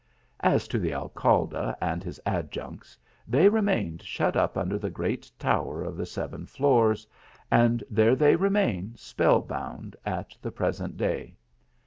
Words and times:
As 0.39 0.67
to 0.69 0.79
the 0.79 0.95
Alcalde, 0.95 1.73
and 1.79 2.03
his 2.03 2.19
adjuncts, 2.25 2.97
they 3.27 3.47
re 3.49 3.61
mained 3.61 4.01
shut 4.01 4.35
up 4.35 4.57
under 4.57 4.79
the 4.79 4.89
great 4.89 5.29
tower 5.37 5.83
of 5.83 5.95
the 5.95 6.07
Seven 6.07 6.47
Floors, 6.47 7.05
and 7.51 7.83
there 7.87 8.15
they 8.15 8.35
remain 8.35 8.93
spell 8.95 9.41
bound 9.41 9.95
at 10.03 10.35
the 10.41 10.51
present 10.51 10.97
day. 10.97 11.35